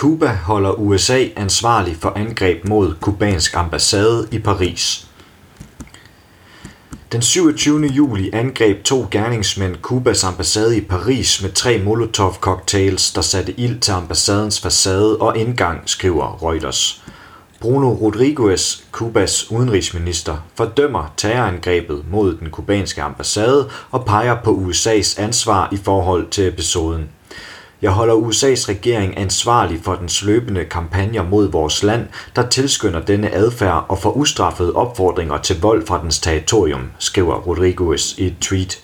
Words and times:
Cuba 0.00 0.32
holder 0.32 0.72
USA 0.72 1.24
ansvarlig 1.36 1.96
for 1.96 2.12
angreb 2.16 2.64
mod 2.68 2.94
kubansk 3.00 3.56
ambassade 3.56 4.28
i 4.32 4.38
Paris. 4.38 5.06
Den 7.12 7.22
27. 7.22 7.86
juli 7.86 8.30
angreb 8.32 8.84
to 8.84 9.06
gerningsmænd 9.10 9.76
Kubas 9.76 10.24
ambassade 10.24 10.76
i 10.76 10.80
Paris 10.80 11.42
med 11.42 11.52
tre 11.52 11.78
Molotov-cocktails, 11.78 13.14
der 13.14 13.20
satte 13.20 13.60
ild 13.60 13.80
til 13.80 13.92
ambassadens 13.92 14.60
facade 14.60 15.16
og 15.16 15.38
indgang, 15.38 15.82
skriver 15.86 16.42
Reuters. 16.42 17.04
Bruno 17.60 17.92
Rodriguez, 17.92 18.82
Kubas 18.90 19.50
udenrigsminister, 19.50 20.36
fordømmer 20.54 21.12
terrorangrebet 21.16 22.04
mod 22.10 22.36
den 22.36 22.50
kubanske 22.50 23.02
ambassade 23.02 23.68
og 23.90 24.04
peger 24.04 24.36
på 24.44 24.50
USA's 24.50 25.22
ansvar 25.22 25.68
i 25.72 25.76
forhold 25.76 26.30
til 26.30 26.48
episoden. 26.48 27.08
Jeg 27.82 27.90
holder 27.90 28.14
USA's 28.14 28.68
regering 28.68 29.18
ansvarlig 29.18 29.80
for 29.82 29.94
dens 29.94 30.22
løbende 30.22 30.64
kampagner 30.64 31.22
mod 31.22 31.50
vores 31.50 31.82
land, 31.82 32.06
der 32.36 32.48
tilskynder 32.48 33.00
denne 33.00 33.34
adfærd 33.34 33.84
og 33.88 33.98
for 33.98 34.10
ustraffede 34.10 34.72
opfordringer 34.72 35.38
til 35.38 35.60
vold 35.60 35.86
fra 35.86 36.02
dens 36.02 36.20
territorium, 36.20 36.90
skriver 36.98 37.34
Rodriguez 37.34 38.18
i 38.18 38.26
et 38.26 38.34
tweet. 38.40 38.78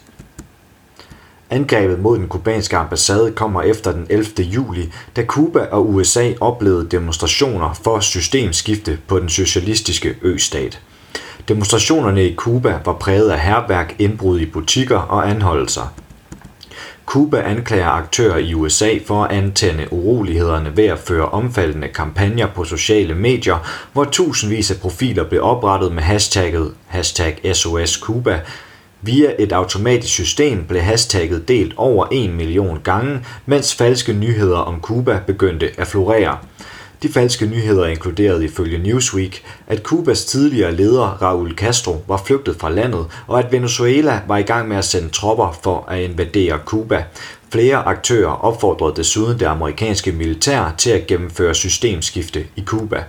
Angrebet 1.50 1.98
mod 1.98 2.18
den 2.18 2.28
kubanske 2.28 2.76
ambassade 2.76 3.32
kommer 3.32 3.62
efter 3.62 3.92
den 3.92 4.06
11. 4.10 4.26
juli, 4.38 4.92
da 5.16 5.24
Cuba 5.24 5.60
og 5.60 5.94
USA 5.94 6.32
oplevede 6.40 6.88
demonstrationer 6.90 7.80
for 7.84 8.00
systemskifte 8.00 8.98
på 9.06 9.18
den 9.18 9.28
socialistiske 9.28 10.16
østat. 10.22 10.80
Demonstrationerne 11.48 12.28
i 12.28 12.34
Cuba 12.34 12.80
var 12.84 12.92
præget 12.92 13.30
af 13.30 13.40
herværk, 13.40 13.96
indbrud 13.98 14.40
i 14.40 14.46
butikker 14.46 14.98
og 14.98 15.30
anholdelser. 15.30 15.92
Cuba 17.06 17.40
anklager 17.40 17.88
aktører 17.88 18.38
i 18.38 18.54
USA 18.54 18.98
for 19.06 19.24
at 19.24 19.36
antænde 19.36 19.92
urolighederne 19.92 20.76
ved 20.76 20.84
at 20.84 20.98
føre 20.98 21.28
omfattende 21.28 21.88
kampagner 21.88 22.46
på 22.46 22.64
sociale 22.64 23.14
medier, 23.14 23.88
hvor 23.92 24.04
tusindvis 24.04 24.70
af 24.70 24.76
profiler 24.76 25.24
blev 25.24 25.42
oprettet 25.42 25.92
med 25.92 26.02
hashtagget 26.02 26.74
hashtag 26.86 27.56
SOS 27.56 28.04
Via 29.02 29.32
et 29.38 29.52
automatisk 29.52 30.12
system 30.12 30.64
blev 30.64 30.82
hashtagget 30.82 31.48
delt 31.48 31.74
over 31.76 32.06
1 32.12 32.30
million 32.30 32.80
gange, 32.84 33.20
mens 33.46 33.74
falske 33.74 34.12
nyheder 34.12 34.58
om 34.58 34.80
Cuba 34.80 35.20
begyndte 35.26 35.70
at 35.78 35.86
florere. 35.86 36.38
De 37.02 37.08
falske 37.08 37.46
nyheder 37.46 37.86
inkluderede 37.86 38.44
ifølge 38.44 38.78
Newsweek, 38.78 39.42
at 39.66 39.82
Cubas 39.82 40.24
tidligere 40.24 40.76
leder 40.76 41.22
Raúl 41.22 41.54
Castro 41.54 42.02
var 42.08 42.22
flygtet 42.26 42.56
fra 42.56 42.70
landet, 42.70 43.06
og 43.26 43.38
at 43.38 43.52
Venezuela 43.52 44.20
var 44.28 44.36
i 44.36 44.42
gang 44.42 44.68
med 44.68 44.76
at 44.76 44.84
sende 44.84 45.08
tropper 45.08 45.58
for 45.62 45.84
at 45.88 46.00
invadere 46.00 46.58
Cuba. 46.64 47.04
Flere 47.52 47.76
aktører 47.76 48.30
opfordrede 48.30 48.96
desuden 48.96 49.38
det 49.38 49.46
amerikanske 49.46 50.12
militær 50.12 50.74
til 50.78 50.90
at 50.90 51.06
gennemføre 51.06 51.54
systemskifte 51.54 52.46
i 52.56 52.62
Cuba. 52.64 53.04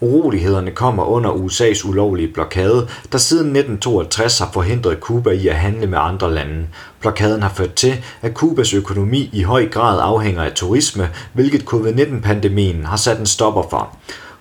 Urolighederne 0.00 0.70
kommer 0.70 1.04
under 1.04 1.30
USA's 1.30 1.88
ulovlige 1.88 2.32
blokade, 2.32 2.88
der 3.12 3.18
siden 3.18 3.46
1962 3.46 4.38
har 4.38 4.50
forhindret 4.52 4.98
Cuba 4.98 5.30
i 5.30 5.48
at 5.48 5.56
handle 5.56 5.86
med 5.86 5.98
andre 6.00 6.34
lande. 6.34 6.66
Blokaden 7.00 7.42
har 7.42 7.52
ført 7.54 7.74
til, 7.74 8.04
at 8.22 8.32
Cubas 8.32 8.74
økonomi 8.74 9.30
i 9.32 9.42
høj 9.42 9.68
grad 9.68 10.00
afhænger 10.02 10.42
af 10.42 10.52
turisme, 10.52 11.08
hvilket 11.32 11.62
covid-19-pandemien 11.62 12.84
har 12.84 12.96
sat 12.96 13.18
en 13.18 13.26
stopper 13.26 13.62
for. 13.70 13.96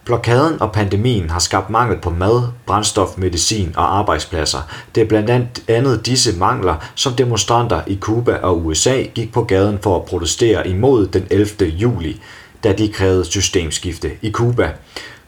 Blokaden 0.06 0.62
og 0.62 0.72
pandemien 0.72 1.30
har 1.30 1.40
skabt 1.40 1.70
mangel 1.70 1.98
på 2.02 2.10
mad, 2.10 2.44
brændstof, 2.66 3.18
medicin 3.18 3.74
og 3.76 3.98
arbejdspladser. 3.98 4.60
Det 4.96 5.04
er 5.04 5.08
blandt 5.08 5.64
andet 5.68 6.06
disse 6.06 6.38
mangler, 6.38 6.76
som 6.96 7.14
demonstranter 7.14 7.82
i 7.88 7.98
Cuba 8.02 8.36
og 8.36 8.66
USA 8.66 9.02
gik 9.02 9.34
på 9.34 9.44
gaden 9.44 9.80
for 9.82 9.96
at 9.96 10.06
protestere 10.06 10.68
imod 10.68 11.08
den 11.08 11.28
11. 11.30 11.48
juli, 11.66 12.22
da 12.64 12.74
de 12.74 12.88
krævede 12.88 13.26
systemskifte 13.26 14.12
i 14.22 14.32
Cuba. 14.32 14.72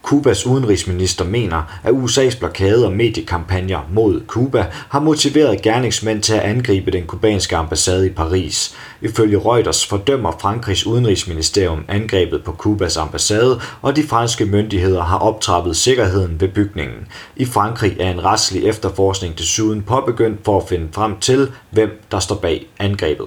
Kubas 0.02 0.46
udenrigsminister 0.46 1.24
mener, 1.24 1.62
at 1.82 1.92
USA's 1.92 2.38
blokade 2.38 2.86
og 2.86 2.92
mediekampagner 2.92 3.80
mod 3.92 4.20
Kuba 4.26 4.66
har 4.88 5.00
motiveret 5.00 5.62
gerningsmænd 5.62 6.22
til 6.22 6.34
at 6.34 6.40
angribe 6.40 6.90
den 6.90 7.06
kubanske 7.06 7.56
ambassade 7.56 8.06
i 8.06 8.10
Paris. 8.10 8.74
Ifølge 9.00 9.38
Reuters 9.38 9.86
fordømmer 9.86 10.32
Frankrigs 10.40 10.86
udenrigsministerium 10.86 11.84
angrebet 11.88 12.44
på 12.44 12.52
Kubas 12.52 12.96
ambassade, 12.96 13.60
og 13.82 13.96
de 13.96 14.02
franske 14.02 14.44
myndigheder 14.44 15.02
har 15.02 15.18
optrappet 15.18 15.76
sikkerheden 15.76 16.40
ved 16.40 16.48
bygningen. 16.48 17.06
I 17.36 17.44
Frankrig 17.44 17.96
er 18.00 18.10
en 18.10 18.24
retslig 18.24 18.64
efterforskning 18.64 19.38
desuden 19.38 19.82
påbegyndt 19.82 20.44
for 20.44 20.60
at 20.60 20.68
finde 20.68 20.88
frem 20.92 21.18
til, 21.18 21.50
hvem 21.70 22.00
der 22.10 22.18
står 22.18 22.36
bag 22.36 22.66
angrebet. 22.78 23.26